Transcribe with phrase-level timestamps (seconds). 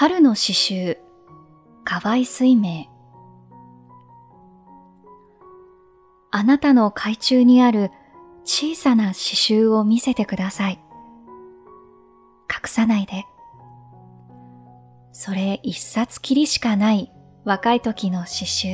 [0.00, 0.96] 春の詩集
[1.82, 2.86] 河合水明
[6.30, 7.90] あなたの海中にある
[8.44, 10.80] 小さな詩集を見せてください。
[12.48, 13.24] 隠さないで。
[15.10, 17.10] それ一冊きりしかない
[17.44, 18.68] 若い時の詩集。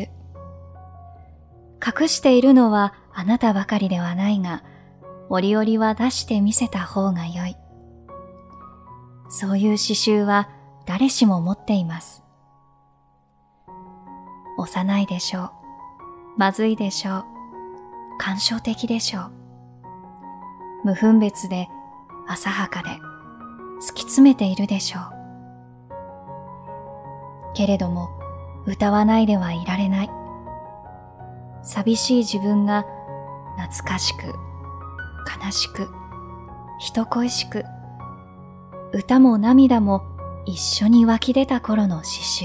[1.83, 4.63] 隠しているのはあなたばかりではないが、
[5.31, 7.57] 折々は出してみせた方がよい。
[9.31, 10.51] そういう詩集は
[10.87, 12.23] 誰しも持っています。
[14.59, 15.51] 幼いでしょう。
[16.37, 17.25] まずいでしょう。
[18.19, 19.33] 感傷的でしょう。
[20.85, 21.69] 無分別で
[22.29, 22.91] 浅はかで
[23.81, 25.05] 突き詰めているでしょう。
[27.55, 28.11] けれども
[28.67, 30.11] 歌わないではいられない。
[31.63, 32.85] 寂しい自分が
[33.57, 35.89] 懐かしく、悲しく、
[36.79, 37.65] 人恋しく、
[38.93, 40.03] 歌も涙も
[40.47, 42.45] 一緒に湧き出た頃の詩集。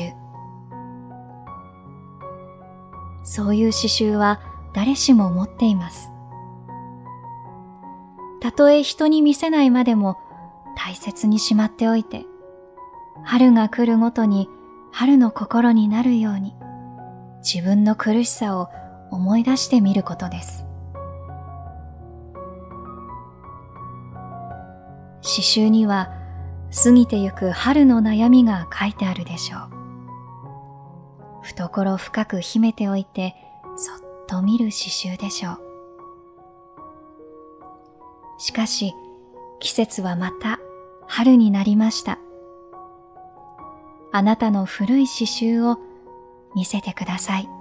[3.24, 4.40] そういう詩集は
[4.74, 6.12] 誰しも持っています。
[8.42, 10.18] たとえ人に見せないまでも
[10.78, 12.26] 大切にしまっておいて、
[13.24, 14.50] 春が来るごとに
[14.92, 16.56] 春の心になるように、
[17.44, 18.70] 自分の苦しさを
[19.12, 20.66] 思い出してみることです。
[25.22, 26.19] 詩集には
[26.72, 29.80] 過ぎてゆく春の悩みが書いてあるでしょう。
[31.44, 33.36] 懐深く秘めておいて
[33.76, 35.60] そっと見る詩集でしょう。
[38.38, 38.94] しかし
[39.60, 40.60] 季節はまた
[41.08, 42.20] 春になりました。
[44.12, 45.78] あなたの古い詩集を
[46.56, 47.59] 見せてください。